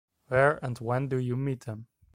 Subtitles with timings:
[0.29, 1.85] Where and when do you meet them?